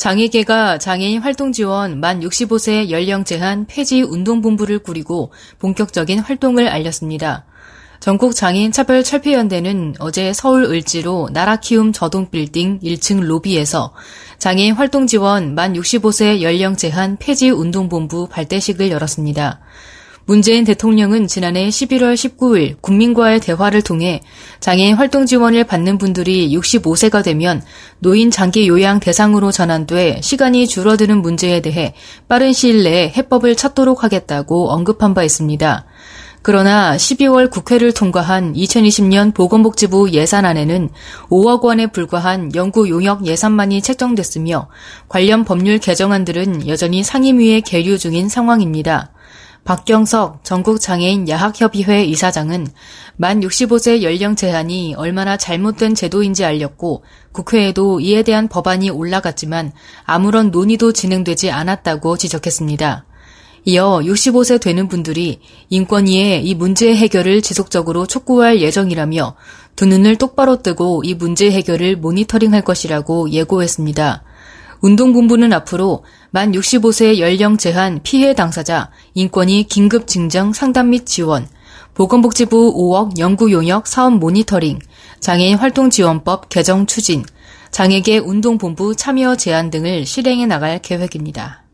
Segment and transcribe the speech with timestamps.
[0.00, 7.44] 장애계가 장애인 활동 지원 만 65세 연령 제한 폐지 운동본부를 꾸리고 본격적인 활동을 알렸습니다.
[8.00, 13.92] 전국 장애인 차별 철폐연대는 어제 서울 을지로 나라키움 저동 빌딩 1층 로비에서
[14.38, 19.60] 장애인 활동 지원 만 65세 연령 제한 폐지 운동본부 발대식을 열었습니다.
[20.30, 24.22] 문재인 대통령은 지난해 11월 19일 국민과의 대화를 통해
[24.60, 27.60] 장애인 활동 지원을 받는 분들이 65세가 되면
[27.98, 31.94] 노인 장기 요양 대상으로 전환돼 시간이 줄어드는 문제에 대해
[32.28, 35.84] 빠른 시일 내에 해법을 찾도록 하겠다고 언급한 바 있습니다.
[36.42, 40.90] 그러나 12월 국회를 통과한 2020년 보건복지부 예산안에는
[41.28, 44.68] 5억 원에 불과한 연구 용역 예산만이 책정됐으며
[45.08, 49.10] 관련 법률 개정안들은 여전히 상임위에 계류 중인 상황입니다.
[49.64, 52.66] 박경석 전국장애인 야학협의회 이사장은
[53.16, 59.72] 만 65세 연령 제한이 얼마나 잘못된 제도인지 알렸고 국회에도 이에 대한 법안이 올라갔지만
[60.04, 63.04] 아무런 논의도 진행되지 않았다고 지적했습니다.
[63.66, 69.36] 이어 65세 되는 분들이 인권위에 이 문제 해결을 지속적으로 촉구할 예정이라며
[69.76, 74.24] 두 눈을 똑바로 뜨고 이 문제 해결을 모니터링할 것이라고 예고했습니다.
[74.80, 81.46] 운동본부는 앞으로 만 65세 연령 제한 피해 당사자 인권위 긴급 증정 상담 및 지원,
[81.94, 84.78] 보건복지부 5억 연구 용역 사업 모니터링,
[85.20, 87.24] 장애인 활동 지원법 개정 추진,
[87.70, 91.64] 장애계 운동본부 참여 제안 등을 실행해 나갈 계획입니다.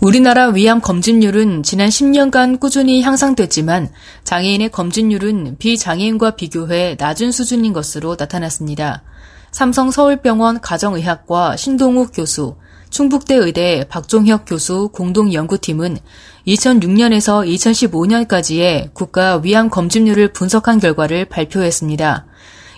[0.00, 3.90] 우리나라 위암 검진율은 지난 10년간 꾸준히 향상됐지만
[4.24, 9.04] 장애인의 검진율은 비장애인과 비교해 낮은 수준인 것으로 나타났습니다.
[9.52, 12.56] 삼성 서울병원 가정의학과 신동욱 교수,
[12.88, 15.98] 충북대 의대 박종혁 교수 공동연구팀은
[16.46, 22.26] 2006년에서 2015년까지의 국가 위암 검진률을 분석한 결과를 발표했습니다.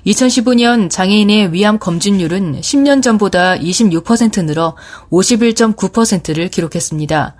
[0.04, 4.76] 2015년 장애인의 위암 검진율은 10년 전보다 26% 늘어
[5.12, 7.36] 51.9%를 기록했습니다.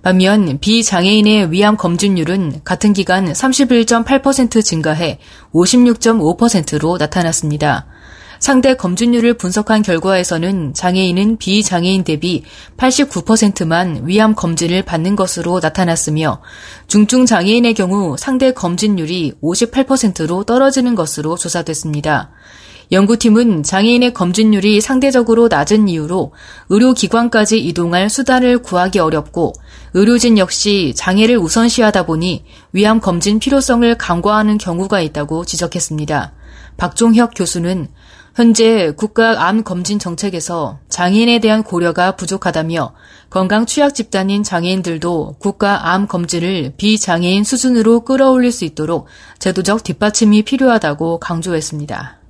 [0.00, 5.18] 반면 비장애인의 위암 검진율은 같은 기간 31.8% 증가해
[5.52, 7.86] 56.5%로 나타났습니다.
[8.40, 12.44] 상대 검진율을 분석한 결과에서는 장애인은 비장애인 대비
[12.76, 16.40] 89%만 위암 검진을 받는 것으로 나타났으며
[16.86, 22.30] 중증 장애인의 경우 상대 검진율이 58%로 떨어지는 것으로 조사됐습니다.
[22.90, 26.32] 연구팀은 장애인의 검진율이 상대적으로 낮은 이유로
[26.70, 29.52] 의료기관까지 이동할 수단을 구하기 어렵고
[29.92, 36.32] 의료진 역시 장애를 우선시하다 보니 위암 검진 필요성을 간과하는 경우가 있다고 지적했습니다.
[36.78, 37.88] 박종혁 교수는
[38.38, 42.94] 현재 국가 암 검진 정책에서 장애인에 대한 고려가 부족하다며
[43.30, 49.08] 건강 취약 집단인 장애인들도 국가 암 검진을 비장애인 수준으로 끌어올릴 수 있도록
[49.40, 52.20] 제도적 뒷받침이 필요하다고 강조했습니다.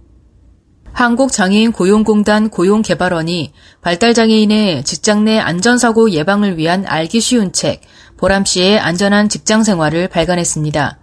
[0.94, 3.52] 한국장애인 고용공단 고용개발원이
[3.82, 7.82] 발달장애인의 직장 내 안전사고 예방을 위한 알기 쉬운 책,
[8.16, 11.00] 보람씨의 안전한 직장 생활을 발간했습니다.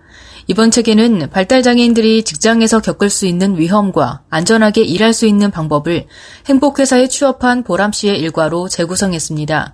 [0.48, 6.06] 이번 책에는 발달장애인들이 직장에서 겪을 수 있는 위험과 안전하게 일할 수 있는 방법을
[6.46, 9.74] 행복회사에 취업한 보람 씨의 일과로 재구성했습니다.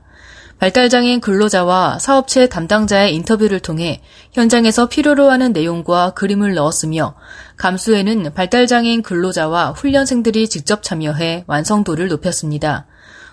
[0.59, 4.01] 발달장애인 근로자와 사업체 담당자의 인터뷰를 통해
[4.31, 7.15] 현장에서 필요로 하는 내용과 그림을 넣었으며
[7.57, 12.85] 감수에는 발달장애인 근로자와 훈련생들이 직접 참여해 완성도를 높였습니다.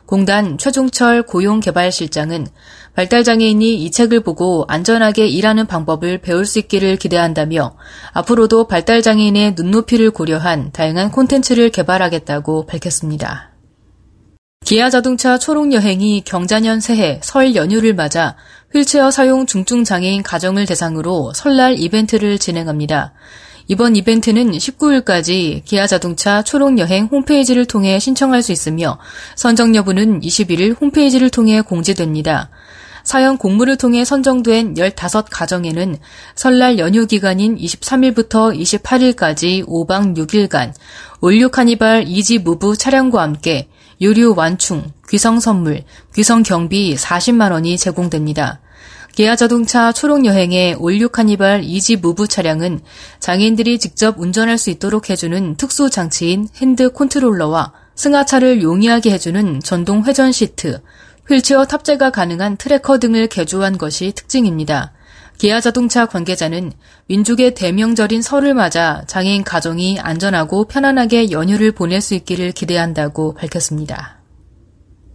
[0.08, 2.46] 공단 최종철 고용개발실장은
[2.94, 7.76] 발달장애인이 이 책을 보고 안전하게 일하는 방법을 배울 수 있기를 기대한다며
[8.14, 13.50] 앞으로도 발달장애인의 눈높이를 고려한 다양한 콘텐츠를 개발하겠다고 밝혔습니다.
[14.64, 18.34] 기아 자동차 초록여행이 경자년 새해 설 연휴를 맞아
[18.72, 23.12] 휠체어 사용 중증 장애인 가정을 대상으로 설날 이벤트를 진행합니다.
[23.70, 28.99] 이번 이벤트는 19일까지 기아자동차 초록여행 홈페이지를 통해 신청할 수 있으며
[29.37, 32.49] 선정 여부는 21일 홈페이지를 통해 공지됩니다.
[33.05, 35.99] 사연 공모를 통해 선정된 15가정에는
[36.35, 40.73] 설날 연휴 기간인 23일부터 28일까지 5박 6일간
[41.20, 43.69] 올뉴 카니발 이지 무브 차량과 함께
[44.00, 45.82] 유류 완충, 귀성 선물,
[46.14, 48.61] 귀성 경비 40만 원이 제공됩니다.
[49.14, 52.81] 기아자동차 초록여행의 올뉴 카니발 이지 무브 차량은
[53.19, 60.31] 장애인들이 직접 운전할 수 있도록 해주는 특수 장치인 핸드 컨트롤러와 승하차를 용이하게 해주는 전동 회전
[60.31, 60.81] 시트,
[61.28, 64.93] 휠체어 탑재가 가능한 트렁크 등을 개조한 것이 특징입니다.
[65.37, 66.72] 기아 자동차 관계자는
[67.06, 74.18] 민족의 대명절인 설을 맞아 장애인 가정이 안전하고 편안하게 연휴를 보낼 수 있기를 기대한다고 밝혔습니다.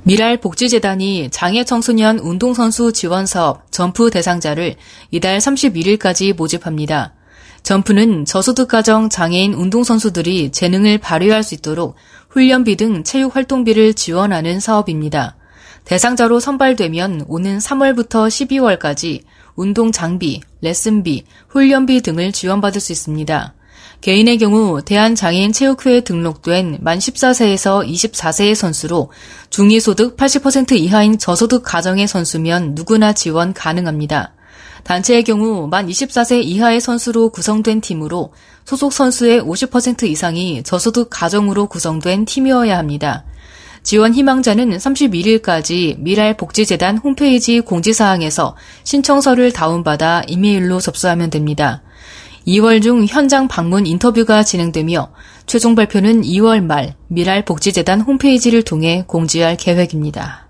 [0.05, 4.75] 밀알 복지재단이 장애 청소년 운동선수 지원 사업 점프 대상자를
[5.11, 7.13] 이달 31일까지 모집합니다.
[7.63, 11.95] 점프는 저소득 가정 장애인 운동선수들이 재능을 발휘할 수 있도록
[12.27, 15.37] 훈련비 등 체육 활동비를 지원하는 사업입니다.
[15.85, 19.21] 대상자로 선발되면 오는 3월부터 12월까지
[19.55, 23.53] 운동 장비, 레슨비, 훈련비 등을 지원받을 수 있습니다.
[24.03, 29.09] 개인의 경우 대한장애인체육회에 등록된 만 14세에서 24세의 선수로
[29.49, 34.33] 중위소득 80% 이하인 저소득 가정의 선수면 누구나 지원 가능합니다.
[34.83, 38.33] 단체의 경우 만 24세 이하의 선수로 구성된 팀으로
[38.65, 43.23] 소속 선수의 50% 이상이 저소득 가정으로 구성된 팀이어야 합니다.
[43.83, 51.83] 지원 희망자는 31일까지 미랄복지재단 홈페이지 공지사항에서 신청서를 다운받아 이메일로 접수하면 됩니다.
[52.47, 55.13] 2월 중 현장 방문 인터뷰가 진행되며
[55.45, 60.49] 최종 발표는 2월 말 미랄 복지재단 홈페이지를 통해 공지할 계획입니다.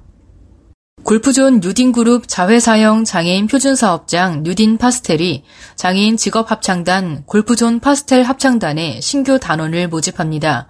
[1.03, 5.43] 골프존 뉴딘그룹 자회사형 장애인 표준사업장 뉴딘 파스텔이
[5.75, 10.67] 장애인 직업합창단 골프존 파스텔 합창단의 신규 단원을 모집합니다.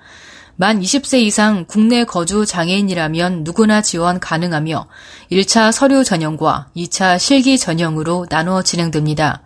[0.55, 4.87] 만 20세 이상 국내 거주 장애인이라면 누구나 지원 가능하며
[5.31, 9.41] 1차 서류 전형과 2차 실기 전형으로 나누어 진행됩니다.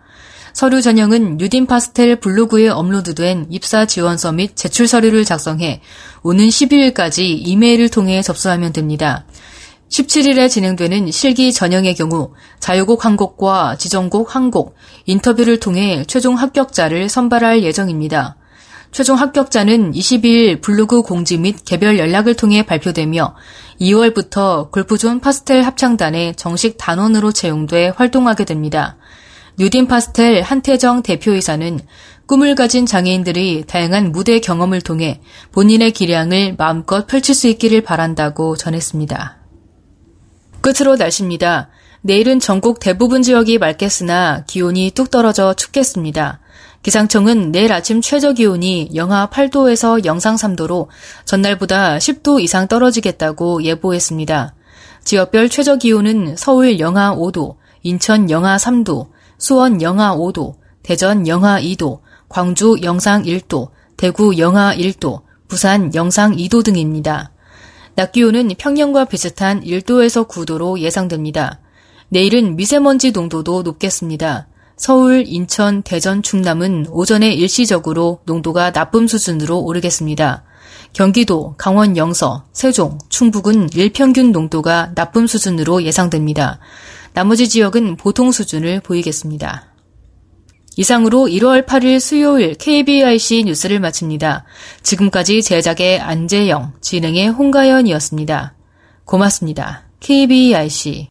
[0.52, 5.80] 서류 전형은 뉴딘 파스텔 블로그에 업로드된 입사 지원서 및 제출 서류를 작성해
[6.22, 9.24] 오는 12일까지 이메일을 통해 접수하면 됩니다.
[9.88, 14.74] 17일에 진행되는 실기 전형의 경우 자유곡 한 곡과 지정곡 한 곡,
[15.06, 18.36] 인터뷰를 통해 최종 합격자를 선발할 예정입니다.
[18.90, 23.34] 최종 합격자는 22일 블로그 공지 및 개별 연락을 통해 발표되며
[23.80, 28.96] 2월부터 골프존 파스텔 합창단의 정식 단원으로 채용돼 활동하게 됩니다.
[29.58, 31.80] 뉴딘 파스텔 한태정 대표이사는
[32.26, 35.20] 꿈을 가진 장애인들이 다양한 무대 경험을 통해
[35.50, 39.38] 본인의 기량을 마음껏 펼칠 수 있기를 바란다고 전했습니다.
[40.60, 41.70] 끝으로 날씨입니다.
[42.02, 46.38] 내일은 전국 대부분 지역이 맑겠으나 기온이 뚝 떨어져 춥겠습니다.
[46.84, 50.86] 기상청은 내일 아침 최저 기온이 영하 8도에서 영상 3도로
[51.24, 54.54] 전날보다 10도 이상 떨어지겠다고 예보했습니다.
[55.02, 59.08] 지역별 최저 기온은 서울 영하 5도, 인천 영하 3도,
[59.38, 66.64] 수원 영하 5도, 대전 영하 2도, 광주 영상 1도, 대구 영하 1도, 부산 영상 2도
[66.64, 67.30] 등입니다.
[67.94, 71.60] 낮 기온은 평년과 비슷한 1도에서 9도로 예상됩니다.
[72.10, 74.48] 내일은 미세먼지 농도도 높겠습니다.
[74.76, 80.44] 서울, 인천, 대전, 충남은 오전에 일시적으로 농도가 나쁨 수준으로 오르겠습니다.
[80.92, 86.60] 경기도, 강원 영서, 세종, 충북은 일평균 농도가 나쁨 수준으로 예상됩니다.
[87.12, 89.74] 나머지 지역은 보통 수준을 보이겠습니다.
[90.76, 94.44] 이상으로 1월 8일 수요일 KBIC 뉴스를 마칩니다.
[94.82, 98.54] 지금까지 제작의 안재영, 진행의 홍가연이었습니다.
[99.04, 99.88] 고맙습니다.
[99.98, 101.08] KBIC